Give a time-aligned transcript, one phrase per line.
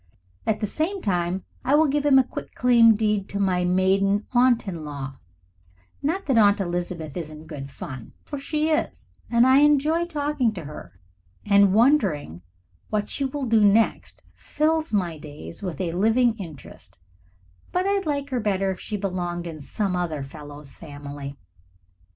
[0.47, 4.25] At the same time I will give him a quit claim deed to my maiden
[4.33, 5.17] aunt in law
[6.01, 10.63] not that Aunt Elizabeth isn't good fun, for she is, and I enjoy talking to
[10.65, 10.99] her,
[11.45, 12.41] and wondering
[12.89, 16.97] what she will do next fills my days with a living interest,
[17.71, 21.37] but I'd like her better if she belonged in some other fellow's family.